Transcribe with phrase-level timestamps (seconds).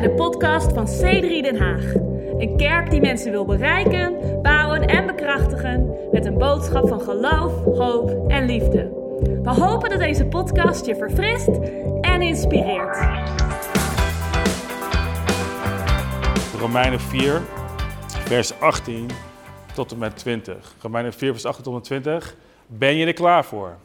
[0.00, 1.94] bij de podcast van C3 Den Haag.
[2.38, 8.30] Een kerk die mensen wil bereiken, bouwen en bekrachtigen met een boodschap van geloof, hoop
[8.30, 8.82] en liefde.
[9.42, 11.48] We hopen dat deze podcast je verfrist
[12.00, 12.98] en inspireert.
[16.58, 17.42] Romeinen 4,
[18.08, 19.10] vers 18
[19.74, 20.74] tot en met 20.
[20.80, 22.34] Romeinen 4, vers 18 tot en met 20.
[22.66, 23.76] Ben je er klaar voor?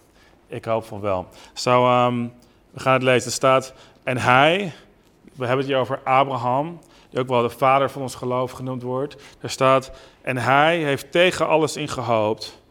[0.48, 1.27] Ik hoop van wel.
[1.64, 2.27] Ehm,
[2.72, 3.27] we gaan het lezen.
[3.27, 3.73] Er staat,
[4.04, 4.73] en hij,
[5.36, 6.80] we hebben het hier over Abraham,
[7.10, 9.16] die ook wel de vader van ons geloof genoemd wordt.
[9.40, 9.91] Er staat,
[10.22, 12.62] en hij heeft tegen alles in gehoopt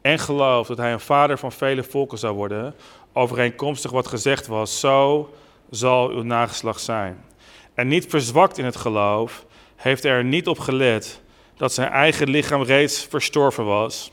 [0.00, 2.74] en geloofd dat hij een vader van vele volken zou worden,
[3.12, 5.30] overeenkomstig wat gezegd was, zo
[5.70, 7.24] zal uw nageslacht zijn.
[7.74, 9.44] En niet verzwakt in het geloof,
[9.76, 11.20] heeft er niet op gelet
[11.56, 14.12] dat zijn eigen lichaam reeds verstorven was.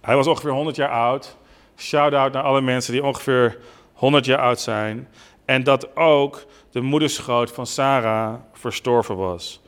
[0.00, 1.36] Hij was ongeveer 100 jaar oud.
[1.76, 3.58] Shout-out naar alle mensen die ongeveer
[3.92, 5.08] 100 jaar oud zijn.
[5.48, 9.60] En dat ook de moederschoot van Sarah verstorven was.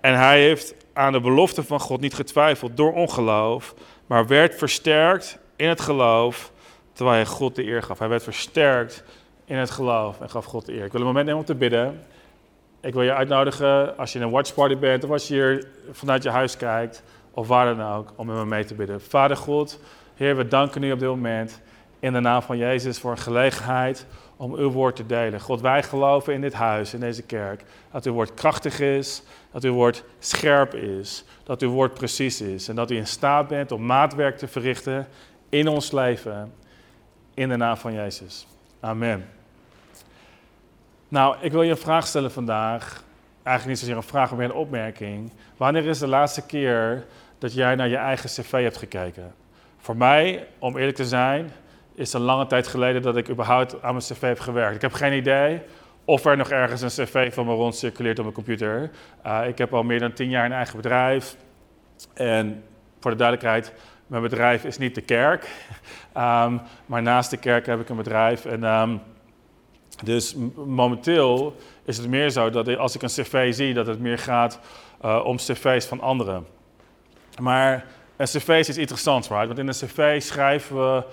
[0.00, 3.74] En hij heeft aan de belofte van God niet getwijfeld door ongeloof,
[4.06, 6.52] maar werd versterkt in het geloof
[6.92, 7.98] terwijl hij God de eer gaf.
[7.98, 9.04] Hij werd versterkt
[9.44, 10.84] in het geloof en gaf God de eer.
[10.84, 12.02] Ik wil een moment nemen om te bidden.
[12.80, 16.22] Ik wil je uitnodigen als je in een watchparty bent of als je hier vanuit
[16.22, 19.00] je huis kijkt of waar dan ook, om met me mee te bidden.
[19.00, 19.80] Vader God,
[20.14, 21.60] Heer, we danken u op dit moment
[22.00, 25.40] in de naam van Jezus voor een gelegenheid om uw woord te delen.
[25.40, 29.64] God, wij geloven in dit huis, in deze kerk, dat uw woord krachtig is, dat
[29.64, 33.72] uw woord scherp is, dat uw woord precies is en dat u in staat bent
[33.72, 35.06] om maatwerk te verrichten
[35.48, 36.52] in ons leven,
[37.34, 38.46] in de naam van Jezus.
[38.80, 39.28] Amen.
[41.08, 43.02] Nou, ik wil je een vraag stellen vandaag.
[43.42, 45.32] Eigenlijk niet zozeer een vraag, maar een opmerking.
[45.56, 47.06] Wanneer is de laatste keer
[47.38, 49.34] dat jij naar je eigen cv hebt gekeken?
[49.78, 51.50] Voor mij, om eerlijk te zijn,
[51.94, 54.74] is een lange tijd geleden dat ik überhaupt aan mijn cv heb gewerkt.
[54.74, 55.60] Ik heb geen idee
[56.04, 58.90] of er nog ergens een cv van me rondcirculeert op mijn computer.
[59.26, 61.36] Uh, ik heb al meer dan tien jaar een eigen bedrijf.
[62.14, 62.64] En
[63.00, 63.72] voor de duidelijkheid,
[64.06, 65.48] mijn bedrijf is niet de kerk.
[66.16, 68.44] Um, maar naast de kerk heb ik een bedrijf.
[68.44, 69.00] En, um,
[70.02, 74.18] dus momenteel is het meer zo dat als ik een cv zie, dat het meer
[74.18, 74.60] gaat
[75.04, 76.46] uh, om cv's van anderen.
[77.40, 77.84] Maar
[78.16, 79.46] een cv is iets interessants, right?
[79.46, 81.04] Want in een cv schrijven we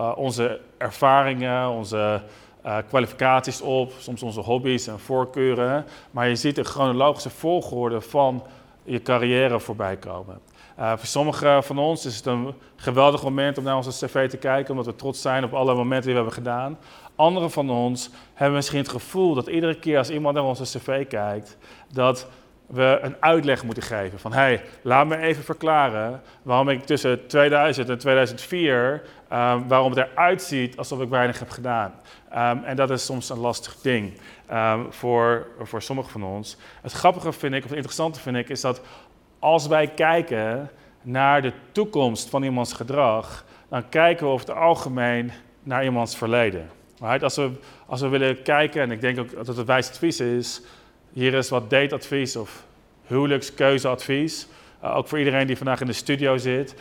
[0.00, 2.20] uh, onze ervaringen, onze
[2.66, 5.84] uh, kwalificaties op, soms onze hobby's en voorkeuren.
[6.10, 8.42] Maar je ziet een chronologische volgorde van
[8.82, 10.40] je carrière voorbij komen.
[10.78, 14.36] Uh, voor sommigen van ons is het een geweldig moment om naar onze cv te
[14.36, 16.78] kijken, omdat we trots zijn op alle momenten die we hebben gedaan.
[17.16, 21.06] Anderen van ons hebben misschien het gevoel dat iedere keer als iemand naar onze cv
[21.06, 21.56] kijkt,
[21.92, 22.26] dat
[22.66, 24.18] we een uitleg moeten geven.
[24.18, 29.02] Van hey, laat me even verklaren waarom ik tussen 2000 en 2004,
[29.32, 31.94] um, waarom het eruit ziet alsof ik weinig heb gedaan.
[32.32, 34.12] Um, en dat is soms een lastig ding
[34.52, 36.56] um, voor, voor sommigen van ons.
[36.82, 38.80] Het grappige vind ik, of het interessante vind ik, is dat
[39.38, 40.70] als wij kijken
[41.02, 46.70] naar de toekomst van iemands gedrag, dan kijken we over het algemeen naar iemands verleden.
[47.20, 47.50] Als, we,
[47.86, 50.62] als we willen kijken, en ik denk ook dat het wijs advies is,
[51.12, 52.64] hier is wat dateadvies of
[53.06, 54.46] huwelijkskeuzeadvies.
[54.84, 56.74] Uh, ook voor iedereen die vandaag in de studio zit.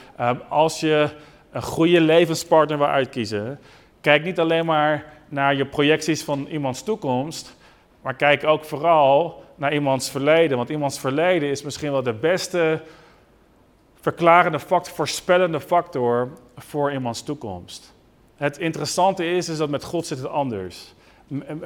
[0.49, 1.09] Als je
[1.51, 3.59] een goede levenspartner wil uitkiezen,
[4.01, 7.55] kijk niet alleen maar naar je projecties van iemands toekomst,
[8.01, 10.57] maar kijk ook vooral naar iemands verleden.
[10.57, 12.81] Want iemands verleden is misschien wel de beste
[14.01, 17.93] verklarende factor, voorspellende factor voor iemands toekomst.
[18.35, 20.93] Het interessante is, is dat met God zit het anders.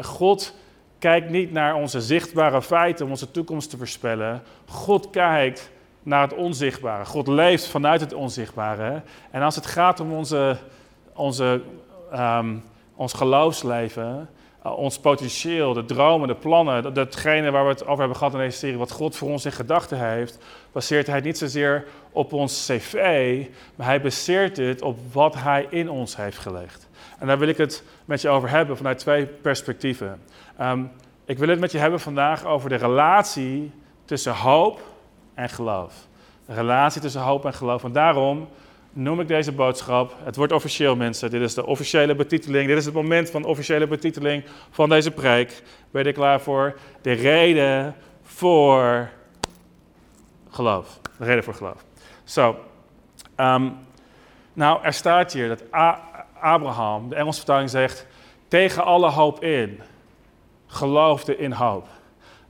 [0.02, 0.56] God
[1.00, 4.42] kijkt niet naar onze zichtbare feiten om onze toekomst te voorspellen.
[4.66, 5.72] God kijkt
[6.03, 7.06] naar het onzichtbare.
[7.06, 9.02] God leeft vanuit het onzichtbare.
[9.31, 10.58] En als het gaat om onze,
[11.14, 11.62] onze,
[12.14, 12.64] um,
[12.96, 14.30] ons geloofsleven,
[14.66, 18.34] uh, ons potentieel, de dromen, de plannen, dat, datgene waar we het over hebben gehad
[18.34, 20.38] in deze serie, wat God voor ons in gedachten heeft,
[20.72, 25.90] baseert hij niet zozeer op ons cv, maar hij baseert het op wat hij in
[25.90, 26.90] ons heeft gelegd.
[27.20, 30.22] En daar wil ik het met je over hebben vanuit twee perspectieven.
[30.61, 30.91] Um,
[31.26, 33.72] ik wil het met je hebben vandaag over de relatie
[34.05, 34.82] tussen hoop
[35.34, 35.94] en geloof.
[36.46, 37.84] De relatie tussen hoop en geloof.
[37.84, 38.47] En daarom
[38.94, 40.16] noem ik deze boodschap.
[40.24, 41.30] Het wordt officieel, mensen.
[41.30, 42.68] Dit is de officiële betiteling.
[42.68, 45.64] Dit is het moment van de officiële betiteling van deze preek.
[45.91, 46.78] Ben je klaar voor?
[47.02, 49.09] De reden voor
[50.50, 51.00] geloof.
[51.18, 51.84] De reden voor geloof.
[52.24, 52.56] Zo.
[53.38, 53.78] So, um,
[54.53, 55.64] nou, er staat hier dat
[56.40, 58.08] Abraham, de Engelse vertaling zegt,
[58.47, 59.79] tegen alle hoop in,
[60.68, 61.88] geloofde in hoop.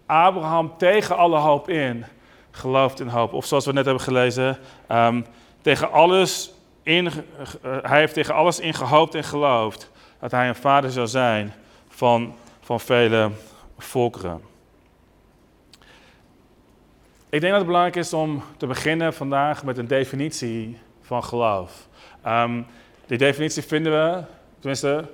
[0.05, 2.05] Abraham tegen alle hoop in,
[2.55, 3.33] gelooft in hoop.
[3.33, 4.57] Of zoals we net hebben gelezen,
[4.91, 5.25] um,
[5.61, 6.53] tegen alles
[6.83, 7.11] in, uh,
[7.81, 11.53] hij heeft tegen alles in gehoopt en geloofd dat hij een vader zou zijn
[11.87, 13.31] van, van vele
[13.77, 14.41] volkeren.
[17.29, 21.87] Ik denk dat het belangrijk is om te beginnen vandaag met een definitie van geloof.
[22.21, 22.61] Ehm,
[23.05, 24.23] die definitie vinden we,
[24.59, 25.09] tenminste,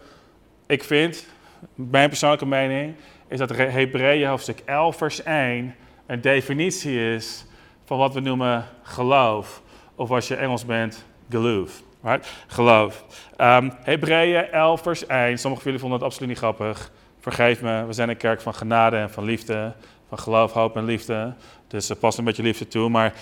[0.65, 1.27] ik vind,
[1.75, 2.95] mijn persoonlijke mening,
[3.27, 5.75] is dat Hebreeën hoofdstuk 11 vers 1
[6.09, 7.45] een definitie is
[7.85, 9.61] van wat we noemen geloof.
[9.95, 11.81] Of als je Engels bent, geloof.
[12.01, 12.27] Right?
[12.47, 13.05] Geloof.
[13.37, 16.91] Um, Hebreeën 11 vers 1, sommigen van jullie vonden het absoluut niet grappig.
[17.19, 19.73] Vergeef me, we zijn een kerk van genade en van liefde.
[20.07, 21.33] Van geloof, hoop en liefde.
[21.67, 22.89] Dus uh, pas een beetje liefde toe.
[22.89, 23.13] Maar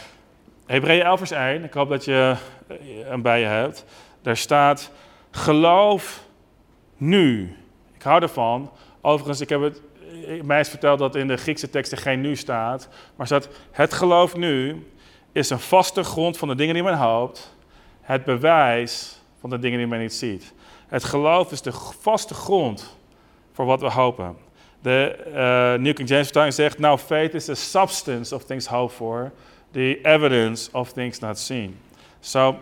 [0.65, 2.35] Hebreeën 11 vers 1, ik hoop dat je
[3.05, 3.85] hem bij je hebt.
[4.21, 4.91] Daar staat,
[5.31, 6.23] geloof
[6.97, 7.55] nu.
[7.95, 8.71] Ik hou ervan.
[9.01, 9.81] Overigens, ik heb het
[10.43, 12.87] mij is verteld dat in de Griekse teksten geen nu staat.
[13.15, 14.87] Maar staat, het geloof nu
[15.31, 17.55] is een vaste grond van de dingen die men hoopt.
[18.01, 20.53] Het bewijs van de dingen die men niet ziet.
[20.87, 22.97] Het geloof is de vaste grond
[23.51, 24.37] voor wat we hopen.
[24.81, 28.95] De uh, New King James vertaling zegt, now faith is the substance of things hoped
[28.95, 29.31] for,
[29.71, 31.77] the evidence of things not seen.
[32.19, 32.57] Zo,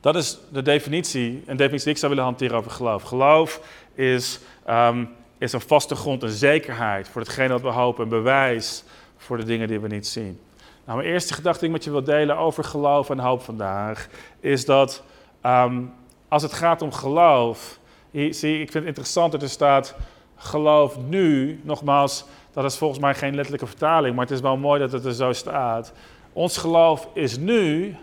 [0.00, 3.02] dat is de definitie, een definitie die ik zou willen hanteren over geloof.
[3.02, 3.60] Geloof
[3.94, 5.08] is, um,
[5.40, 8.84] is een vaste grond, een zekerheid voor hetgeen dat we hopen, een bewijs
[9.16, 10.40] voor de dingen die we niet zien.
[10.84, 14.08] Nou, mijn eerste gedachte die ik met je wil delen over geloof en hoop vandaag,
[14.40, 15.02] is dat
[15.46, 15.92] um,
[16.28, 17.78] als het gaat om geloof,
[18.12, 19.94] zie, ik vind het interessant dat er staat
[20.36, 24.80] geloof nu, nogmaals, dat is volgens mij geen letterlijke vertaling, maar het is wel mooi
[24.80, 25.92] dat het er zo staat.
[26.32, 27.96] Ons geloof is nu,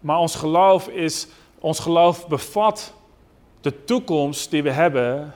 [0.00, 2.94] maar ons geloof, is, ons geloof bevat
[3.60, 5.34] de toekomst die we hebben.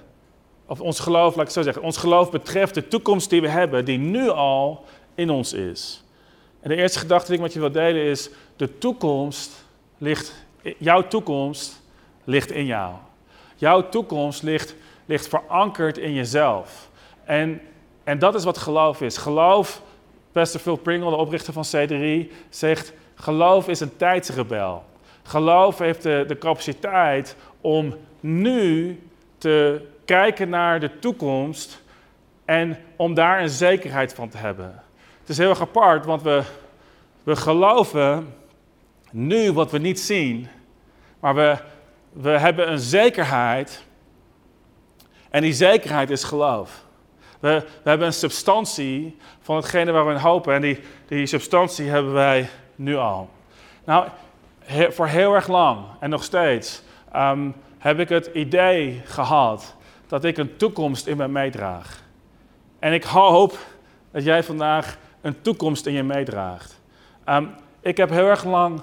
[0.66, 3.84] Of ons geloof, laat ik zo zeggen, ons geloof betreft de toekomst die we hebben,
[3.84, 4.84] die nu al
[5.14, 6.04] in ons is.
[6.60, 9.64] En de eerste gedachte die ik met je wil delen is, de toekomst
[9.98, 10.34] ligt,
[10.78, 11.82] jouw toekomst
[12.24, 12.94] ligt in jou.
[13.56, 14.74] Jouw toekomst ligt,
[15.04, 16.88] ligt verankerd in jezelf.
[17.24, 17.60] En,
[18.04, 19.16] en dat is wat geloof is.
[19.16, 19.82] Geloof,
[20.32, 24.84] Pastor Phil Pringle, de oprichter van C3, zegt, geloof is een tijdsrebel.
[25.22, 29.00] Geloof heeft de, de capaciteit om nu
[29.38, 31.82] te kijken naar de toekomst
[32.44, 34.82] en om daar een zekerheid van te hebben.
[35.20, 36.42] Het is heel erg apart, want we,
[37.22, 38.34] we geloven
[39.10, 40.48] nu wat we niet zien,
[41.20, 41.56] maar we,
[42.12, 43.84] we hebben een zekerheid
[45.30, 46.84] en die zekerheid is geloof.
[47.40, 51.88] We, we hebben een substantie van hetgene waar we in hopen en die, die substantie
[51.88, 53.30] hebben wij nu al.
[53.84, 54.08] Nou,
[54.88, 56.82] voor heel erg lang en nog steeds
[57.16, 59.74] um, heb ik het idee gehad
[60.14, 62.02] dat ik een toekomst in me meedraag.
[62.78, 63.58] En ik hoop
[64.10, 66.80] dat jij vandaag een toekomst in je meedraagt.
[67.28, 68.82] Um, ik heb heel erg lang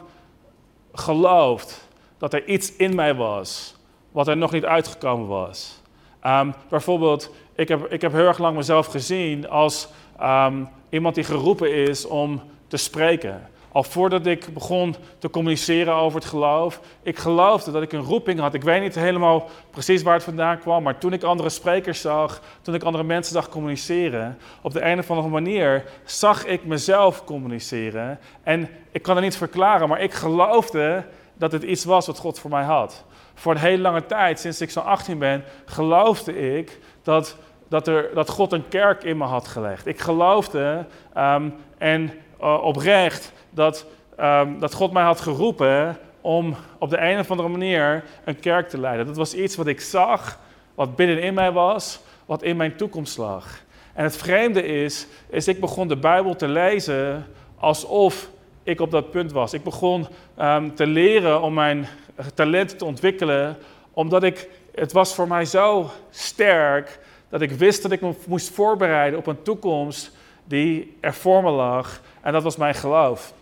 [0.94, 1.88] geloofd
[2.18, 3.76] dat er iets in mij was
[4.12, 5.82] wat er nog niet uitgekomen was.
[6.26, 9.88] Um, bijvoorbeeld, ik heb, ik heb heel erg lang mezelf gezien als
[10.22, 13.50] um, iemand die geroepen is om te spreken.
[13.72, 18.40] Al voordat ik begon te communiceren over het geloof, ik geloofde dat ik een roeping
[18.40, 18.54] had.
[18.54, 22.42] Ik weet niet helemaal precies waar het vandaan kwam, maar toen ik andere sprekers zag,
[22.62, 27.24] toen ik andere mensen zag communiceren, op de een of andere manier zag ik mezelf
[27.24, 28.20] communiceren.
[28.44, 32.40] En ik kan het niet verklaren, maar ik geloofde dat het iets was wat God
[32.40, 33.04] voor mij had.
[33.34, 38.10] Voor een hele lange tijd, sinds ik zo 18 ben, geloofde ik dat, dat, er,
[38.14, 39.86] dat God een kerk in me had gelegd.
[39.86, 40.86] Ik geloofde
[41.18, 43.86] um, en uh, oprecht dat,
[44.20, 48.70] um, dat God mij had geroepen om op de een of andere manier een kerk
[48.70, 49.06] te leiden.
[49.06, 50.40] Dat was iets wat ik zag,
[50.76, 53.60] wat binnenin mij was, wat in mijn toekomst lag.
[53.94, 57.26] En het vreemde is, is ik begon de Bijbel te lezen
[57.58, 58.30] alsof
[58.64, 59.54] ik op dat punt was.
[59.54, 60.08] Ik begon
[60.40, 61.88] um, te leren om mijn
[62.34, 63.58] talenten te ontwikkelen,
[63.94, 68.50] omdat ik, het was voor mij zo sterk dat ik wist dat ik me moest
[68.50, 70.12] voorbereiden op een toekomst
[70.44, 72.02] die er voor me lag.
[72.22, 73.34] En dat was mijn geloof.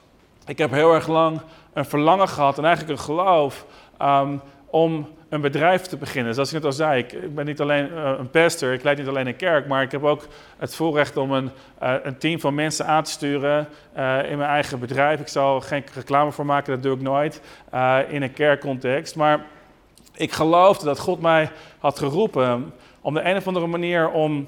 [0.49, 1.41] Ik heb heel erg lang
[1.73, 3.65] een verlangen gehad en eigenlijk een geloof
[4.01, 6.33] um, om een bedrijf te beginnen.
[6.33, 9.07] Zoals ik net al zei, ik, ben niet alleen uh, een pastor, ik leid niet
[9.07, 10.27] alleen een kerk, maar ik heb ook
[10.57, 11.49] het voorrecht om een,
[11.83, 15.19] uh, een team van mensen aan te sturen uh, in mijn eigen bedrijf.
[15.19, 17.41] Ik zal geen reclame voor maken, dat doe ik nooit
[18.09, 19.15] in een kerkcontext.
[19.15, 19.45] Maar
[20.15, 24.47] ik geloofde dat God mij had geroepen om de een of andere manier om,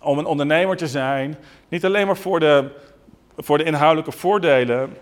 [0.00, 1.36] om een ondernemer te zijn.
[1.68, 2.70] Niet alleen maar voor de,
[3.38, 4.96] voor de inhoudelijke voordelen,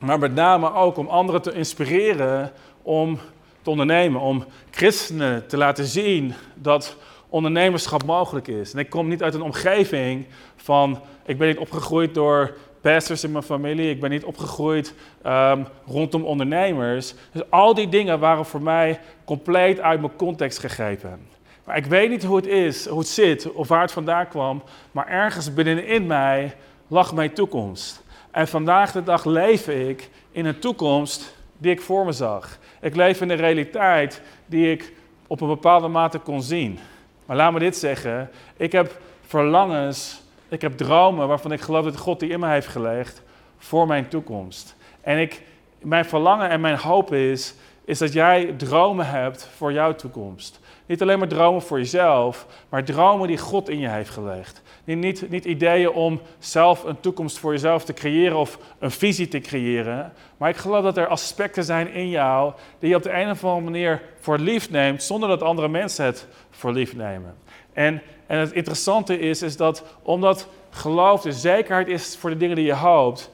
[0.00, 3.18] maar met name ook om anderen te inspireren om
[3.62, 4.20] te ondernemen.
[4.20, 6.96] Om christenen te laten zien dat
[7.28, 8.72] ondernemerschap mogelijk is.
[8.72, 13.32] En ik kom niet uit een omgeving van, ik ben niet opgegroeid door pastors in
[13.32, 14.94] mijn familie, ik ben niet opgegroeid
[15.26, 17.14] um, rondom ondernemers.
[17.32, 21.28] Dus al die dingen waren voor mij compleet uit mijn context gegrepen.
[21.64, 24.62] Maar ik weet niet hoe het is, hoe het zit of waar het vandaan kwam,
[24.92, 26.54] maar ergens binnenin mij
[26.90, 28.02] lag mijn toekomst.
[28.30, 32.58] En vandaag de dag leef ik in een toekomst die ik voor me zag.
[32.80, 34.92] Ik leef in een realiteit die ik
[35.26, 36.78] op een bepaalde mate kon zien.
[37.26, 41.96] Maar laat me dit zeggen: ik heb verlangens, ik heb dromen waarvan ik geloof dat
[41.96, 43.22] God die in me heeft gelegd
[43.58, 44.76] voor mijn toekomst.
[45.00, 45.42] En ik,
[45.78, 47.54] mijn verlangen en mijn hoop is,
[47.84, 50.60] is dat jij dromen hebt voor jouw toekomst.
[50.86, 54.62] Niet alleen maar dromen voor jezelf, maar dromen die God in je heeft gelegd.
[54.98, 59.40] Niet, niet ideeën om zelf een toekomst voor jezelf te creëren of een visie te
[59.40, 60.12] creëren.
[60.36, 63.44] Maar ik geloof dat er aspecten zijn in jou die je op de een of
[63.44, 67.34] andere manier voor lief neemt, zonder dat andere mensen het voor lief nemen.
[67.72, 72.56] En, en het interessante is, is dat omdat geloof de zekerheid is voor de dingen
[72.56, 73.30] die je hoopt,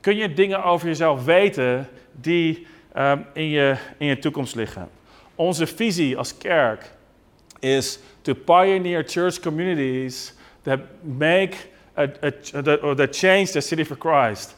[0.00, 2.66] kun je dingen over jezelf weten die
[2.96, 4.88] um, in, je, in je toekomst liggen.
[5.34, 6.92] Onze visie als kerk
[7.60, 10.33] is to pioneer church communities
[10.64, 11.56] that make
[11.96, 14.54] a, a, that, change the city for Christ.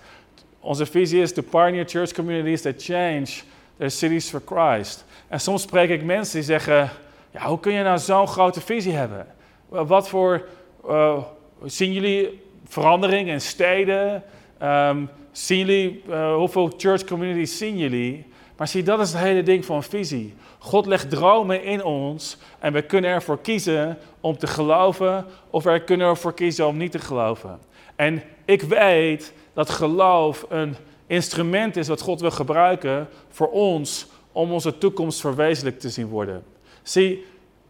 [0.60, 3.44] Onze visie is to pioneer church communities that change
[3.78, 5.04] their cities for Christ.
[5.28, 6.90] En soms spreek ik mensen die zeggen:
[7.30, 9.26] ja, hoe kun je nou zo'n grote visie hebben?
[9.68, 10.48] Wat voor
[10.88, 11.18] uh,
[11.64, 14.22] zien jullie verandering in steden?
[14.62, 18.26] Um, zien jullie uh, hoeveel church communities zien jullie?
[18.56, 20.34] Maar zie, dat is het hele ding van visie.
[20.66, 25.84] God legt dromen in ons en we kunnen ervoor kiezen om te geloven of we
[25.84, 27.58] kunnen ervoor kiezen om niet te geloven.
[27.96, 34.52] En ik weet dat geloof een instrument is wat God wil gebruiken voor ons om
[34.52, 36.42] onze toekomst verwezenlijk te zien worden.
[36.82, 37.24] Zie,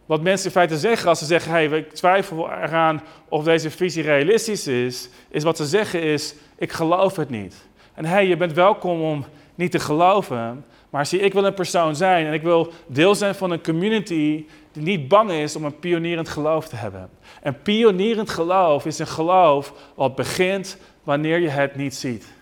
[0.05, 4.03] wat mensen in feite zeggen als ze zeggen, hey, ik twijfel eraan of deze visie
[4.03, 7.55] realistisch is, is wat ze zeggen is, ik geloof het niet.
[7.93, 9.25] En hey, je bent welkom om
[9.55, 13.35] niet te geloven, maar zie, ik wil een persoon zijn en ik wil deel zijn
[13.35, 17.09] van een community die niet bang is om een pionierend geloof te hebben.
[17.41, 22.33] En pionierend geloof is een geloof wat begint wanneer je het niet ziet.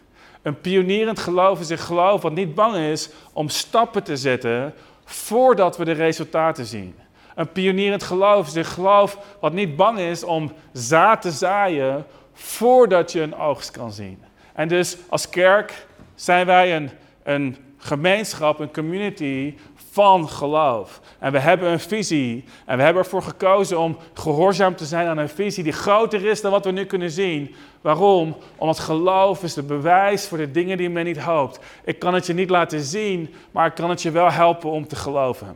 [0.41, 4.73] Een pionierend geloof is een geloof wat niet bang is om stappen te zetten
[5.05, 6.95] voordat we de resultaten zien.
[7.35, 13.11] Een pionierend geloof is een geloof wat niet bang is om zaad te zaaien voordat
[13.11, 14.23] je een oogst kan zien.
[14.53, 15.85] En dus als kerk
[16.15, 16.89] zijn wij een,
[17.23, 19.54] een gemeenschap, een community
[19.92, 21.01] van geloof.
[21.20, 22.44] En we hebben een visie.
[22.65, 26.42] En we hebben ervoor gekozen om gehoorzaam te zijn aan een visie die groter is
[26.42, 27.56] dan wat we nu kunnen zien.
[27.82, 28.36] Waarom?
[28.56, 31.60] Omdat geloof is het bewijs voor de dingen die men niet hoopt.
[31.84, 34.88] Ik kan het je niet laten zien, maar ik kan het je wel helpen om
[34.88, 35.56] te geloven.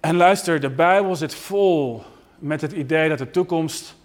[0.00, 2.02] En luister, de Bijbel zit vol
[2.38, 3.96] met het idee dat de toekomst,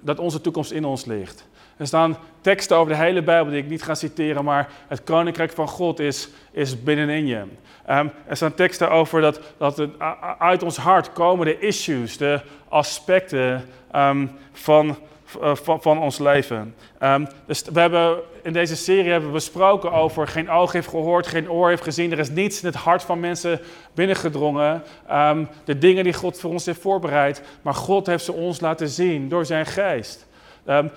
[0.00, 1.46] dat onze toekomst in ons ligt.
[1.76, 5.52] Er staan teksten over de hele Bijbel die ik niet ga citeren, maar het koninkrijk
[5.52, 7.42] van God is, is binnenin je.
[7.90, 9.90] Um, er staan teksten over dat, dat het,
[10.38, 13.64] uit ons hart komen de issues, de aspecten
[14.52, 14.96] van,
[15.42, 16.74] uh, van, van, ons leven.
[17.02, 21.26] Um, dus we hebben in deze serie hebben we besproken over geen oog heeft gehoord,
[21.26, 22.12] geen oor heeft gezien.
[22.12, 23.60] Er is niets in het hart van mensen
[23.94, 24.82] binnengedrongen.
[25.64, 29.28] de dingen die God voor ons heeft voorbereid, maar God heeft ze ons laten zien
[29.28, 30.26] door zijn geest.
[30.68, 30.90] Um,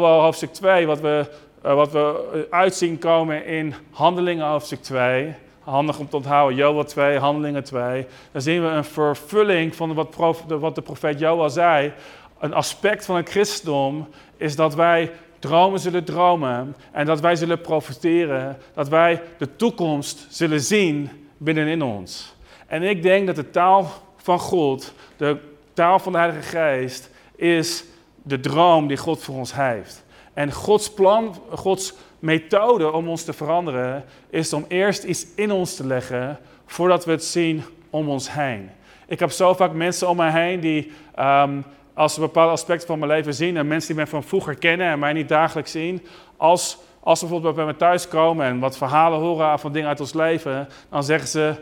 [0.00, 1.26] hoofdstuk 2, wat we,
[1.64, 5.34] uh, wat we uitzien komen in Handelingen hoofdstuk 2.
[5.60, 8.06] Handig om te onthouden, Joel 2, Handelingen 2.
[8.32, 11.92] Dan zien we een vervulling van wat, prof, wat de profeet Joel zei.
[12.38, 17.60] Een aspect van het christendom is dat wij dromen zullen dromen en dat wij zullen
[17.60, 22.34] profiteren, dat wij de toekomst zullen zien binnenin ons.
[22.66, 25.38] En ik denk dat de taal van God, de
[25.72, 27.84] taal van de Heilige Geest, is
[28.26, 30.04] de droom die God voor ons heeft.
[30.34, 35.76] En Gods plan, Gods methode om ons te veranderen, is om eerst iets in ons
[35.76, 38.70] te leggen voordat we het zien om ons heen.
[39.06, 41.64] Ik heb zo vaak mensen om mij heen die, um,
[41.94, 44.86] als ze bepaalde aspecten van mijn leven zien, en mensen die mij van vroeger kennen
[44.86, 46.06] en mij niet dagelijks zien,
[46.36, 50.00] als, als ze bijvoorbeeld bij me thuis komen en wat verhalen horen van dingen uit
[50.00, 51.54] ons leven, dan zeggen ze: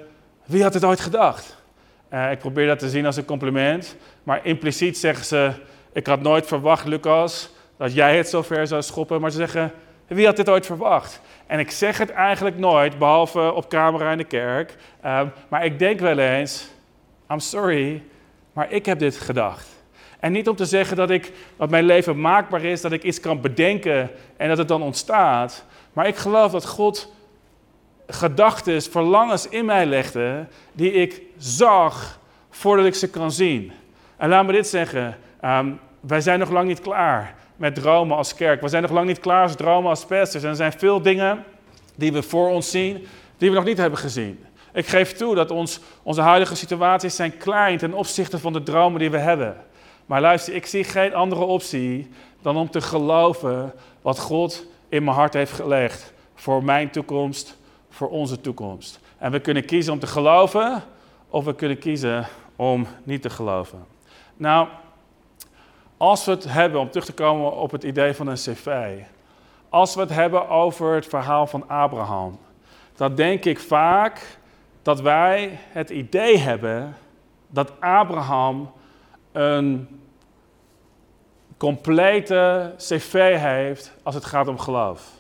[0.45, 1.63] Wie had het ooit gedacht?
[2.13, 5.53] Uh, ik probeer dat te zien als een compliment, maar impliciet zeggen ze:
[5.95, 9.21] ik had nooit verwacht, Lucas, dat jij het zo ver zou schoppen.
[9.21, 9.73] Maar ze zeggen,
[10.07, 11.21] wie had dit ooit verwacht?
[11.47, 14.77] En ik zeg het eigenlijk nooit, behalve op camera in de kerk.
[15.01, 16.69] Ehm, maar ik denk wel eens,
[17.31, 18.03] I'm sorry,
[18.53, 19.69] maar ik heb dit gedacht.
[20.21, 23.21] En niet om te zeggen dat, ik, dat mijn leven maakbaar is, dat ik iets
[23.21, 25.65] kan bedenken en dat het dan ontstaat.
[25.93, 27.13] Maar ik geloof dat God
[28.07, 32.19] gedachten, verlangens in mij legde, die ik zag
[32.51, 33.73] voordat ik ze kan zien.
[34.17, 38.35] En laat me dit zeggen, Um, wij zijn nog lang niet klaar met dromen als
[38.35, 38.61] kerk.
[38.61, 40.45] We zijn nog lang niet klaar als dromen als pastors.
[40.45, 41.45] En er zijn veel dingen
[41.95, 44.45] die we voor ons zien, die we nog niet hebben gezien.
[44.73, 49.01] Ik geef toe dat ons, onze huidige situaties zijn klein ten opzichte van de dromen
[49.01, 49.57] die we hebben.
[50.07, 52.11] Maar luister, ik zie geen andere optie
[52.43, 53.73] dan om te geloven
[54.03, 56.13] wat God in mijn hart heeft gelegd.
[56.35, 57.57] Voor mijn toekomst,
[57.91, 59.01] voor onze toekomst.
[59.19, 60.83] En we kunnen kiezen om te geloven
[61.29, 63.85] of we kunnen kiezen om niet te geloven.
[64.37, 64.69] Nou,
[65.97, 68.99] als we het hebben, om terug te komen op het idee van een cv.
[69.69, 72.39] Als we het hebben over het verhaal van Abraham,
[72.97, 74.39] dan denk ik vaak
[74.83, 76.97] dat wij het idee hebben
[77.49, 78.71] dat Abraham
[79.33, 79.89] een
[81.57, 85.11] complete cv heeft als het gaat om geloof.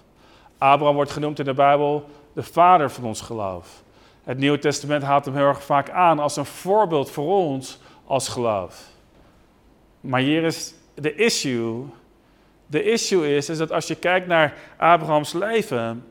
[0.58, 3.82] Abraham wordt genoemd in de Bijbel de vader van ons geloof.
[4.24, 8.28] Het Nieuwe Testament haalt hem heel erg vaak aan als een voorbeeld voor ons als
[8.28, 8.93] geloof.
[10.04, 11.84] Maar hier is de issue.
[12.66, 16.04] De issue is, is dat als je kijkt naar Abrahams leven,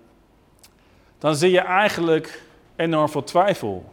[1.19, 2.43] dan zie je eigenlijk
[2.75, 3.91] enorm veel twijfel.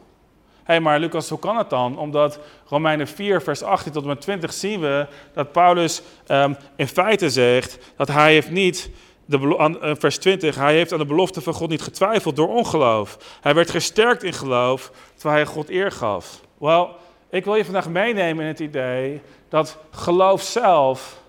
[0.56, 1.98] Hé, hey, maar Lucas, hoe kan het dan?
[1.98, 6.88] Omdat Romeinen 4, vers 18 tot en met 20 zien we dat Paulus um, in
[6.88, 8.90] feite zegt dat hij heeft niet
[9.24, 13.38] de, eh, vers 20, hij heeft aan de belofte van God niet getwijfeld door ongeloof.
[13.40, 16.40] Hij werd gesterkt in geloof, terwijl hij God eer gaf.
[16.58, 16.96] Wel,
[17.30, 21.22] ik wil je vandaag meenemen in het idee dat geloof zelf,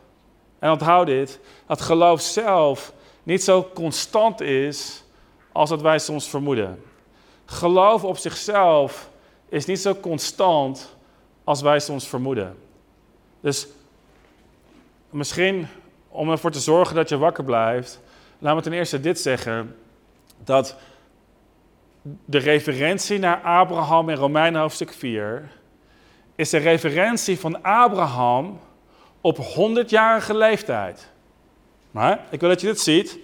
[0.59, 2.93] en onthoud dit, dat geloof zelf
[3.23, 5.03] niet zo constant is
[5.51, 6.83] als dat wij soms vermoeden.
[7.45, 9.09] Geloof op zichzelf
[9.49, 10.95] is niet zo constant
[11.43, 12.57] als wij soms vermoeden.
[13.41, 13.67] Dus
[15.09, 15.67] misschien
[16.07, 17.99] om ervoor te zorgen dat je wakker blijft,
[18.39, 19.75] laat me ten eerste dit zeggen:
[20.43, 20.75] dat
[22.25, 25.51] de referentie naar Abraham in Romeinen hoofdstuk 4
[26.41, 28.59] is de referentie van Abraham
[29.21, 31.07] op 100-jarige leeftijd.
[31.91, 33.17] Maar ik wil dat je dit ziet.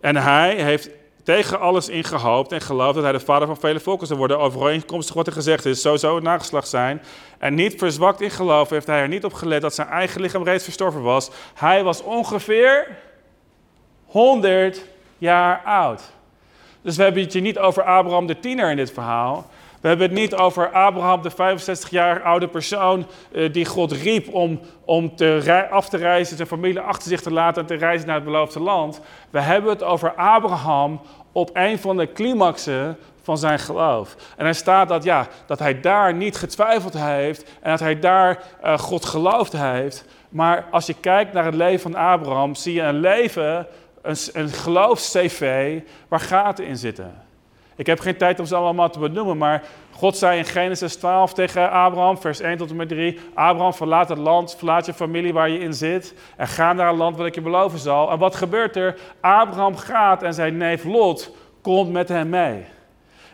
[0.00, 0.90] En hij heeft
[1.22, 4.38] tegen alles in gehoopt en geloofd dat hij de vader van vele volken zou worden.
[4.38, 7.02] Overeenkomstig wat er gezegd is, zo zou het nageslacht zijn.
[7.38, 10.44] En niet verzwakt in geloof heeft hij er niet op gelet dat zijn eigen lichaam
[10.44, 11.30] reeds verstorven was.
[11.54, 12.96] Hij was ongeveer
[14.04, 14.84] 100
[15.18, 16.02] jaar oud.
[16.82, 19.50] Dus we hebben het hier niet over Abraham de tiener in dit verhaal.
[19.86, 24.34] We hebben het niet over Abraham, de 65 jaar oude persoon uh, die God riep
[24.34, 28.06] om, om te af te reizen, zijn familie achter zich te laten en te reizen
[28.06, 29.00] naar het beloofde land.
[29.30, 31.00] We hebben het over Abraham
[31.32, 34.16] op een van de climaxen van zijn geloof.
[34.36, 38.42] En er staat dat, ja, dat hij daar niet getwijfeld heeft en dat hij daar
[38.64, 40.04] uh, God geloofd heeft.
[40.28, 43.66] Maar als je kijkt naar het leven van Abraham, zie je een leven,
[44.02, 47.25] een, een geloofs-CV, waar gaten in zitten.
[47.76, 51.32] Ik heb geen tijd om ze allemaal te benoemen, maar God zei in Genesis 12
[51.32, 55.32] tegen Abraham, vers 1 tot en met 3, Abraham, verlaat het land, verlaat je familie
[55.32, 58.10] waar je in zit en ga naar een land wat ik je beloven zal.
[58.10, 58.98] En wat gebeurt er?
[59.20, 62.64] Abraham gaat en zijn neef Lot komt met hem mee.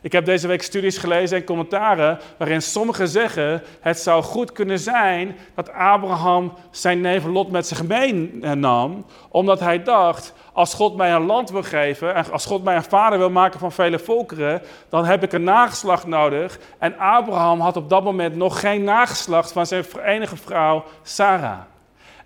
[0.02, 4.78] Ik heb deze week studies gelezen en commentaren waarin sommigen zeggen: het zou goed kunnen
[4.78, 11.12] zijn dat Abraham zijn neef Lot met zich meenam, omdat hij dacht: als God mij
[11.12, 14.62] een land wil geven en als God mij een vader wil maken van vele volkeren,
[14.88, 16.58] dan heb ik een nageslacht nodig.
[16.78, 21.58] En Abraham had op dat moment nog geen nageslacht van zijn enige vrouw Sarah.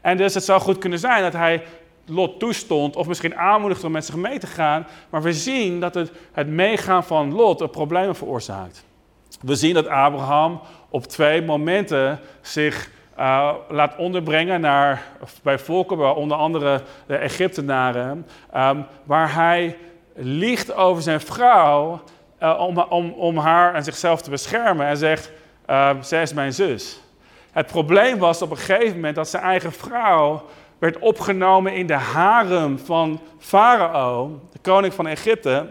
[0.01, 1.63] En dus het zou goed kunnen zijn dat hij
[2.07, 4.87] Lot toestond, of misschien aanmoedigde om met zich mee te gaan.
[5.11, 8.85] Maar we zien dat het, het meegaan van Lot een probleem veroorzaakt.
[9.41, 15.03] We zien dat Abraham op twee momenten zich uh, laat onderbrengen naar,
[15.43, 19.77] bij volken, onder andere de Egyptenaren, um, waar hij
[20.15, 22.01] liegt over zijn vrouw
[22.43, 25.31] uh, om, om, om haar en zichzelf te beschermen en zegt,
[25.71, 27.01] uh, zij is mijn zus.
[27.53, 30.45] Het probleem was op een gegeven moment dat zijn eigen vrouw
[30.79, 35.71] werd opgenomen in de harem van Farao, de koning van Egypte.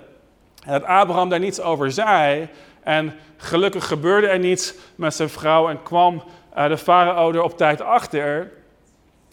[0.66, 2.50] En dat Abraham daar niets over zei.
[2.84, 6.24] En gelukkig gebeurde er niets met zijn vrouw en kwam
[6.58, 8.52] uh, de farao er op tijd achter.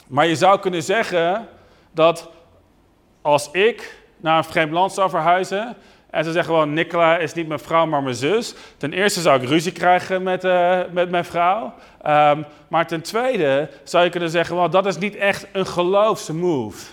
[0.07, 1.47] Maar je zou kunnen zeggen
[1.91, 2.29] dat
[3.21, 5.75] als ik naar een vreemd land zou verhuizen
[6.13, 8.55] en ze zeggen gewoon, Nicola is niet mijn vrouw, maar mijn zus.
[8.77, 11.73] Ten eerste zou ik ruzie krijgen met, uh, met mijn vrouw.
[12.05, 16.85] Um, maar ten tweede zou je kunnen zeggen, well, dat is niet echt een geloofsmove.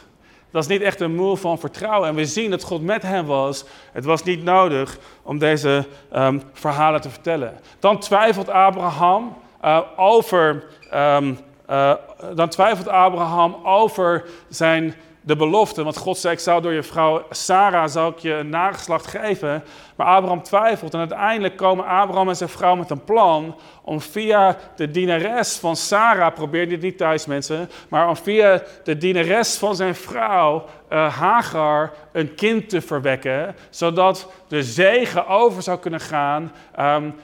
[0.51, 2.09] Dat is niet echt een move van vertrouwen.
[2.09, 3.65] En we zien dat God met hem was.
[3.93, 7.59] Het was niet nodig om deze um, verhalen te vertellen.
[7.79, 10.65] Dan twijfelt Abraham uh, over...
[10.95, 11.39] Um,
[11.71, 11.95] uh,
[12.35, 15.83] dan twijfelt Abraham over zijn de belofte.
[15.83, 19.65] Want God zei, ik zou door je vrouw Sarah zou ik je een nageslacht geven.
[19.97, 24.57] Maar Abraham twijfelt en uiteindelijk komen Abraham en zijn vrouw met een plan om via
[24.77, 29.77] de dienares van Sarah, probeer dit niet thuis mensen, maar om via de dienares van
[29.77, 36.53] zijn vrouw uh, Hagar een kind te verwekken, zodat de zegen over zou kunnen gaan
[36.81, 37.15] um,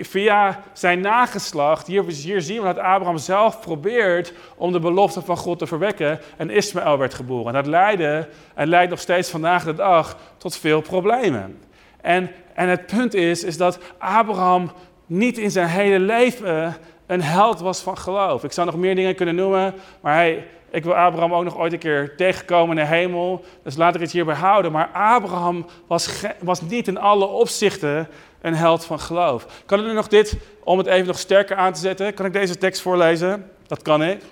[0.00, 2.04] via zijn nageslacht, hier,
[2.42, 6.20] zien we dat Abraham zelf probeert om de belofte van God te verwekken.
[6.36, 7.46] En Ismaël werd geboren.
[7.46, 11.58] En dat leidde, en leidt nog steeds vandaag de dag tot veel problemen.
[12.00, 14.72] En, en het punt is, is dat Abraham
[15.06, 18.44] niet in zijn hele leven een held was van geloof.
[18.44, 21.72] Ik zou nog meer dingen kunnen noemen, maar hij, ik wil Abraham ook nog ooit
[21.72, 23.44] een keer tegenkomen in de hemel.
[23.62, 24.72] Dus laat ik het hierbij houden.
[24.72, 28.08] Maar Abraham was, was niet in alle opzichten
[28.40, 29.62] een held van geloof.
[29.66, 32.32] Kan ik nu nog dit, om het even nog sterker aan te zetten, kan ik
[32.32, 33.50] deze tekst voorlezen?
[33.66, 34.22] Dat kan ik.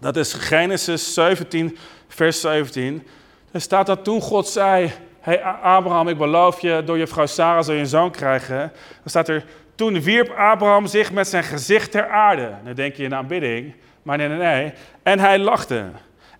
[0.00, 1.76] Dat is Genesis 17,
[2.08, 3.06] vers 17.
[3.50, 7.64] Er staat dat toen God zei, hey Abraham, ik beloof je, door je vrouw Sarah
[7.64, 8.58] zal je een zoon krijgen.
[8.58, 8.70] Dan
[9.04, 12.54] staat er, toen wierp Abraham zich met zijn gezicht ter aarde.
[12.64, 13.74] Dan denk je in aanbidding,
[14.06, 14.72] maar nee, nee, nee.
[15.02, 15.90] En hij lachte.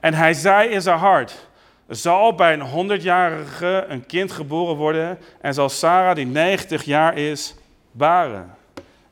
[0.01, 1.49] En hij zei in zijn hart,
[1.89, 7.55] zal bij een honderdjarige een kind geboren worden en zal Sarah, die 90 jaar is,
[7.91, 8.55] baren.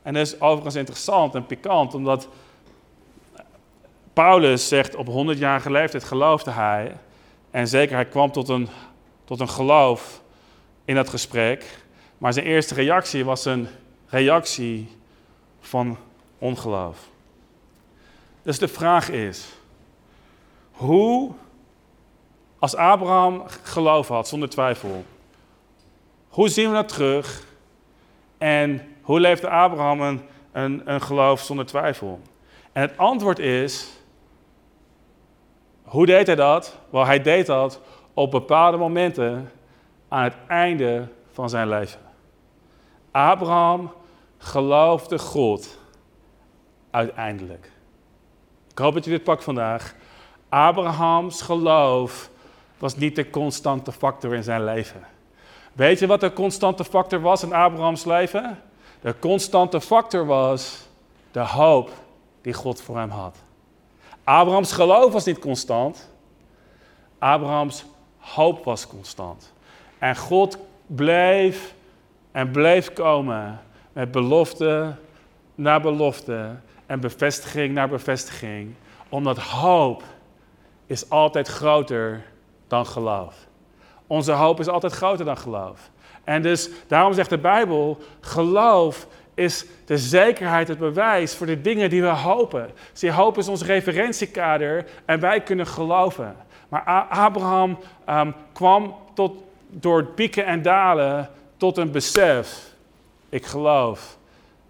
[0.03, 2.29] En dat is overigens interessant en pikant, omdat
[4.13, 6.97] Paulus zegt op 100-jarige leeftijd geloofde hij.
[7.51, 8.69] En zeker, hij kwam tot een,
[9.25, 10.23] tot een geloof
[10.85, 11.65] in dat gesprek.
[12.19, 13.69] Maar zijn eerste reactie was een
[14.07, 14.89] reactie
[15.61, 15.97] van
[16.39, 17.13] ongeloof.
[18.45, 19.49] Dus de vraag is,
[20.71, 21.33] hoe
[22.59, 25.05] als Abraham geloof had, zonder twijfel,
[26.29, 27.47] hoe zien we dat terug?
[28.39, 30.21] En hoe leefde Abraham een,
[30.53, 32.21] een, een geloof zonder twijfel?
[32.73, 33.89] En het antwoord is,
[35.83, 36.79] hoe deed hij dat?
[36.91, 37.81] Wel, hij deed dat
[38.15, 39.51] op bepaalde momenten
[40.09, 42.01] aan het einde van zijn leven.
[43.11, 43.93] Abraham
[44.39, 45.79] geloofde God
[46.91, 47.71] uiteindelijk.
[48.75, 49.95] Ik hoop dat je dit pakt vandaag.
[50.49, 52.31] Abrahams geloof
[52.79, 55.07] was niet de constante factor in zijn leven.
[55.73, 58.59] Weet je wat de constante factor was in Abrahams leven?
[59.01, 60.89] De constante factor was
[61.31, 61.91] de hoop
[62.43, 63.37] die God voor hem had.
[64.25, 66.11] Abrahams geloof was niet constant.
[67.19, 67.85] Abrahams
[68.19, 69.53] hoop was constant.
[69.99, 71.75] En God bleef
[72.33, 73.61] en bleef komen
[73.93, 74.95] met belofte
[75.55, 78.75] naar belofte en bevestiging naar bevestiging.
[79.09, 80.03] Omdat hoop
[80.87, 82.25] is altijd groter
[82.69, 83.35] dan geloof.
[84.07, 85.91] Onze hoop is altijd groter dan geloof.
[86.25, 91.91] En dus daarom zegt de Bijbel, geloof is de zekerheid, het bewijs voor de dingen
[91.91, 92.71] die we hopen.
[92.93, 96.37] Zie, hoop is ons referentiekader en wij kunnen geloven.
[96.69, 102.73] Maar Abraham ehm, kwam tot, door pieken en dalen tot een besef.
[103.29, 104.17] Ik geloof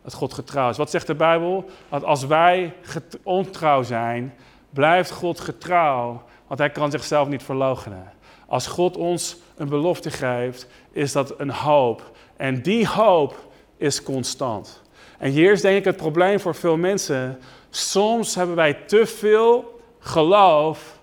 [0.05, 0.77] dat God getrouw is.
[0.77, 1.65] Wat zegt de Bijbel?
[1.89, 2.75] Dat als wij
[3.23, 4.35] ontrouw zijn,
[4.71, 8.13] blijft God getrouw, want hij kan zichzelf niet verloochenen.
[8.47, 12.11] Als God ons een belofte geeft, is dat een hoop.
[12.37, 14.83] En die hoop is constant.
[15.19, 17.39] En hier is denk ik het probleem voor veel mensen.
[17.71, 20.99] Soms hebben wij te veel geloof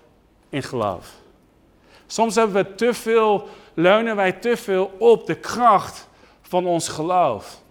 [0.48, 1.10] in geloof.
[2.06, 6.08] Soms hebben we te veel, leunen wij te veel op de kracht
[6.42, 7.61] van ons geloof.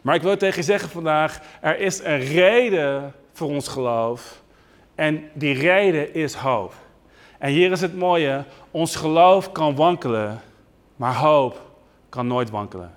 [0.00, 4.42] Maar ik wil tegen je zeggen vandaag, er is een reden voor ons geloof.
[4.94, 6.74] En die reden is hoop.
[7.38, 10.40] En hier is het mooie, ons geloof kan wankelen,
[10.96, 11.60] maar hoop
[12.08, 12.94] kan nooit wankelen.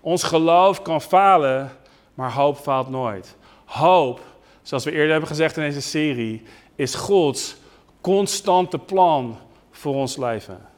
[0.00, 1.72] Ons geloof kan falen,
[2.14, 3.36] maar hoop faalt nooit.
[3.64, 4.20] Hoop,
[4.62, 6.42] zoals we eerder hebben gezegd in deze serie,
[6.74, 7.56] is Gods
[8.00, 9.38] constante plan
[9.70, 10.68] voor ons leven.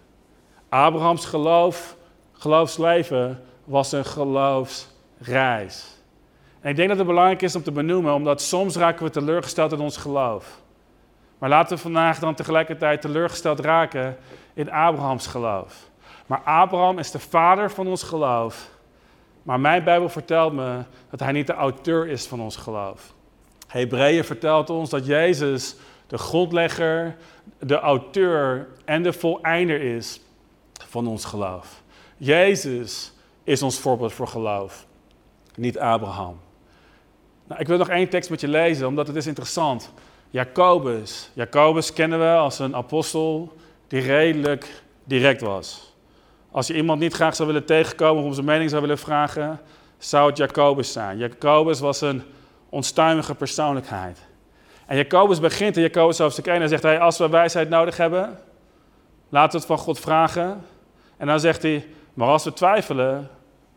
[0.68, 1.96] Abrahams geloof,
[2.32, 4.04] geloofsleven was een
[5.20, 5.96] geloofsreis.
[6.60, 9.72] En ik denk dat het belangrijk is om te benoemen, omdat soms raken we teleurgesteld
[9.72, 10.60] in ons geloof.
[11.38, 14.16] Maar laten we vandaag dan tegelijkertijd teleurgesteld raken
[14.54, 15.88] in Abrahams geloof.
[16.26, 18.70] Maar Abraham is de vader van ons geloof.
[19.42, 23.14] Maar mijn Bijbel vertelt me dat hij niet de auteur is van ons geloof.
[23.66, 25.76] Hebreeën vertelt ons dat Jezus
[26.06, 27.16] de grondlegger,
[27.58, 30.20] de auteur en de voleinder is
[30.72, 31.82] van ons geloof.
[32.16, 33.12] Jezus
[33.44, 34.86] is ons voorbeeld voor geloof,
[35.58, 36.40] niet Abraham.
[37.46, 39.92] Nou, ik wil nog één tekst met je lezen, omdat het is interessant.
[40.30, 41.30] Jacobus.
[41.34, 45.94] Jacobus kennen we als een apostel die redelijk direct was.
[46.50, 49.60] Als je iemand niet graag zou willen tegenkomen of om zijn mening zou willen vragen,
[49.98, 51.18] zou het Jacobus zijn.
[51.18, 52.22] Jacobus was een
[52.68, 54.18] onstuimige persoonlijkheid.
[54.86, 58.38] En Jacobus begint in Jacobus hoofdstuk 1 en zegt hij, als we wijsheid nodig hebben,
[59.28, 60.64] laten we het van God vragen.
[61.16, 63.30] En dan zegt hij, maar als we twijfelen,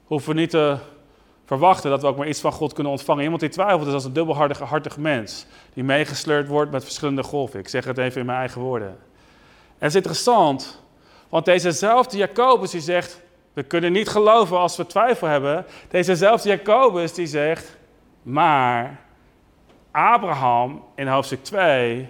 [0.05, 0.77] hoeven we niet te
[1.57, 3.23] verwachten dat we ook maar iets van God kunnen ontvangen.
[3.23, 7.59] Iemand die twijfelt is als een dubbelhartige hartig mens, die meegesleurd wordt met verschillende golven.
[7.59, 8.87] Ik zeg het even in mijn eigen woorden.
[8.87, 8.97] En
[9.77, 10.81] het is interessant,
[11.29, 13.21] want dezezelfde Jacobus die zegt,
[13.53, 15.65] We kunnen niet geloven als we twijfel hebben.
[15.89, 17.77] Dezezelfde Jacobus die zegt,
[18.23, 18.99] maar
[19.91, 22.09] Abraham in hoofdstuk 2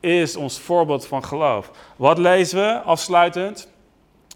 [0.00, 1.70] is ons voorbeeld van geloof.
[1.96, 3.68] Wat lezen we afsluitend?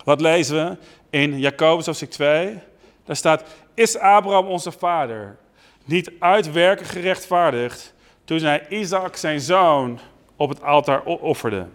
[0.04, 0.76] Wat lezen we
[1.10, 2.58] in Jacobus hoofdstuk 2?
[3.04, 5.36] Daar staat, is Abraham onze vader
[5.84, 9.98] niet uit werken gerechtvaardigd toen hij Isaac zijn zoon
[10.36, 11.66] op het altaar offerde?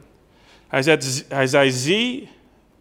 [0.67, 2.29] Hij hij zei zie,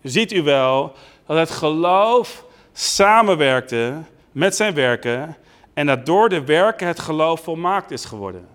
[0.02, 0.92] ziet u wel
[1.26, 3.94] dat het geloof samenwerkte
[4.32, 5.36] met zijn werken
[5.74, 8.48] en dat door de werken het geloof volmaakt is geworden.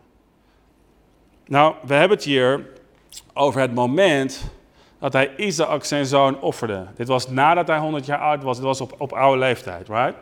[1.45, 2.65] Nou, we hebben het hier
[3.33, 4.51] over het moment
[4.99, 6.85] dat hij Isaac zijn zoon offerde.
[6.95, 10.15] Dit was nadat hij 100 jaar oud was, dit was op, op oude leeftijd, right?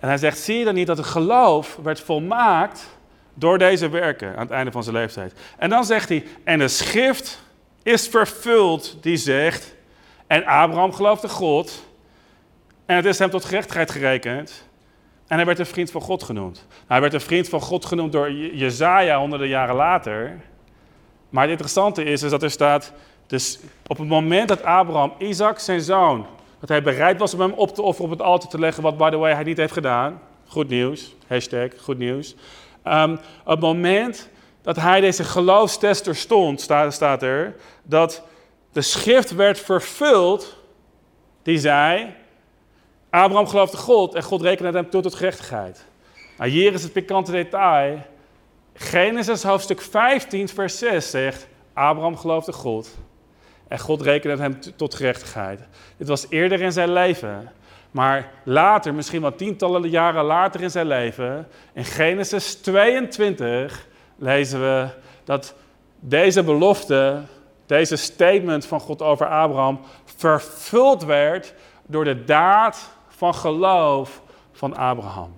[0.00, 2.98] En hij zegt, zie je dan niet dat het geloof werd volmaakt
[3.34, 5.32] door deze werken aan het einde van zijn leeftijd?
[5.58, 7.42] En dan zegt hij, en de schrift
[7.82, 9.74] is vervuld die zegt,
[10.26, 11.86] en Abraham geloofde God,
[12.86, 14.68] en het is hem tot gerechtigheid gerekend.
[15.26, 16.66] En hij werd een vriend van God genoemd.
[16.68, 20.40] Nou, hij werd een vriend van God genoemd door Jezaja honderden jaren later.
[21.28, 22.92] Maar het interessante is, dat er staat,
[23.26, 26.26] dus op het moment dat Abraham, Isaac, zijn zoon,
[26.60, 28.96] dat hij bereid was om hem op te offeren op het altaar te leggen, wat
[28.96, 30.20] by the way hij niet heeft gedaan.
[30.46, 32.34] Goed nieuws, hashtag goed nieuws.
[32.84, 34.28] Op het moment
[34.62, 38.22] dat hij deze geloofstester stond, staat, er, dat
[38.72, 40.56] de schrift werd vervuld,
[41.42, 42.14] die zei,
[43.10, 45.84] Abraham geloofde God en God rekende hem toe tot gerechtigheid.
[46.38, 47.98] Nou, hier is het pikante detail.
[48.74, 52.98] Genesis hoofdstuk 15, vers 6 zegt, Abraham geloofde God
[53.70, 55.60] en God rekende hem tot gerechtigheid.
[55.96, 57.52] Dit was eerder in zijn leven.
[57.90, 64.88] Maar later, misschien wel tientallen jaren later in zijn leven, in Genesis 22 lezen we
[65.24, 65.54] dat
[66.00, 67.22] deze belofte,
[67.66, 71.54] deze statement van God over Abraham, vervuld werd
[71.86, 75.36] door de daad van geloof van Abraham.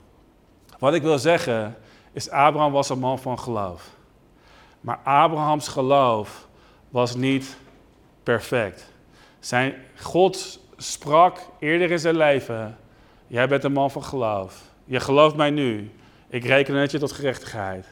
[0.79, 1.77] Wat ik wil zeggen
[2.13, 3.89] is, Abraham was een man van geloof.
[4.81, 6.49] Maar Abrahams geloof
[6.89, 7.61] was niet
[8.23, 8.93] perfect.
[9.41, 12.79] Zijn, God sprak eerder in zijn leven,
[13.27, 14.63] jij bent een man van geloof.
[14.85, 15.91] Je gelooft mij nu.
[16.29, 17.87] Ik reken het je tot gerechtigheid.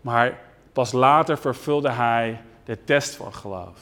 [0.00, 0.40] Maar
[0.72, 3.78] pas later vervulde hij de test van geloof.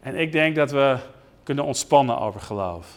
[0.00, 0.96] En ik denk dat we
[1.42, 2.96] kunnen ontspannen over geloof.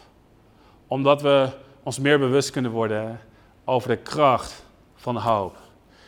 [0.87, 1.49] Omdat we
[1.83, 3.19] ons meer bewust kunnen worden
[3.65, 5.57] over de kracht van hoop.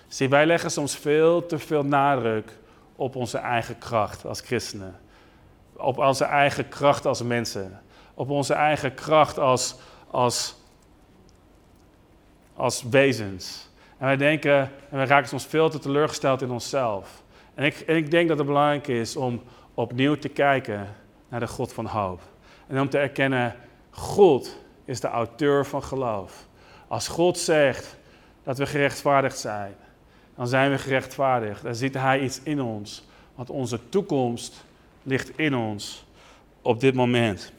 [0.07, 2.57] Zie, wij leggen soms veel te veel nadruk
[2.95, 4.99] op onze eigen kracht als christenen.
[5.77, 7.81] Op onze eigen kracht als mensen.
[8.13, 9.75] Op onze eigen kracht als,
[10.11, 10.55] als,
[12.55, 13.69] als wezens.
[13.97, 14.57] En wij denken,
[14.89, 17.23] en wij raken soms veel te teleurgesteld in onszelf.
[17.53, 19.41] En ik, en ik denk dat het belangrijk is om
[19.73, 20.95] opnieuw te kijken
[21.29, 22.21] naar de God van hoop.
[22.67, 23.55] En om te erkennen,
[23.89, 26.47] God is de auteur van geloof.
[26.87, 27.97] Als God zegt
[28.43, 29.75] dat we gerechtvaardigd zijn,
[30.35, 31.63] dan zijn we gerechtvaardigd.
[31.63, 33.03] Dan ziet Hij iets in ons.
[33.35, 34.65] Want onze toekomst
[35.05, 36.05] ligt in ons
[36.61, 37.51] op dit moment.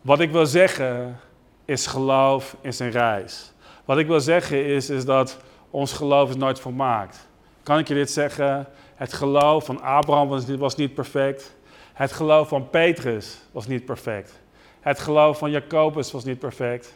[0.00, 1.20] Wat ik wil zeggen
[1.64, 3.52] is geloof is een reis.
[3.84, 5.38] Wat ik wil zeggen is, is dat
[5.70, 7.28] ons geloof is nooit volmaakt.
[7.62, 8.66] Kan ik je dit zeggen?
[8.94, 11.56] Het geloof van Abraham was, was niet perfect.
[11.92, 14.40] Het geloof van Petrus was niet perfect.
[14.80, 16.92] Het geloof van Jacobus was niet perfect.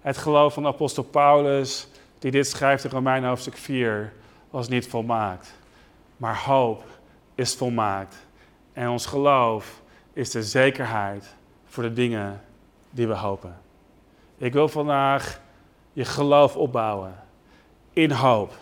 [0.00, 4.12] Het geloof van apostel Paulus, die dit schrijft in Romein hoofdstuk 4,
[4.50, 5.54] was niet volmaakt.
[6.16, 6.84] Maar hoop
[7.34, 8.26] is volmaakt.
[8.78, 12.40] En ons geloof is de zekerheid voor de dingen
[12.90, 13.60] die we hopen.
[14.36, 15.40] Ik wil vandaag
[15.92, 17.14] je geloof opbouwen
[17.92, 18.52] in hoop.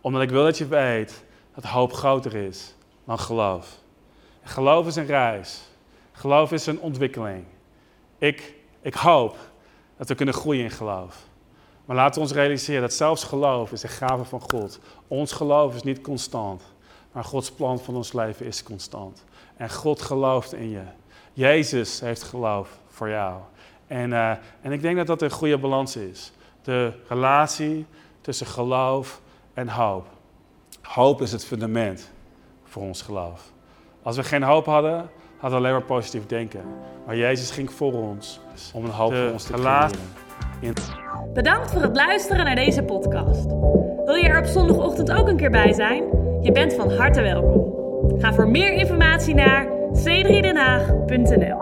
[0.00, 3.76] Omdat ik wil dat je weet dat hoop groter is dan geloof.
[4.42, 5.60] Geloof is een reis.
[6.12, 7.44] Geloof is een ontwikkeling.
[8.18, 9.36] Ik, ik hoop
[9.96, 11.16] dat we kunnen groeien in geloof.
[11.84, 14.80] Maar laten we ons realiseren dat zelfs geloof is een gave van God.
[15.08, 16.62] Ons geloof is niet constant,
[17.12, 19.24] maar Gods plan van ons leven is constant.
[19.60, 20.82] En God gelooft in je.
[21.32, 23.34] Jezus heeft geloof voor jou.
[23.86, 26.32] En, uh, en ik denk dat dat een goede balans is.
[26.62, 27.86] De relatie
[28.20, 29.20] tussen geloof
[29.54, 30.06] en hoop.
[30.82, 32.10] Hoop is het fundament
[32.64, 33.52] voor ons geloof.
[34.02, 36.62] Als we geen hoop hadden, hadden we alleen maar positief denken.
[37.06, 38.40] Maar Jezus ging voor ons
[38.74, 39.90] om een hoop voor ons te creëren.
[41.32, 43.46] Bedankt voor het luisteren naar deze podcast.
[44.04, 46.04] Wil je er op zondagochtend ook een keer bij zijn?
[46.40, 47.79] Je bent van harte welkom.
[48.18, 51.58] Ga voor meer informatie naar c3denhaag.nl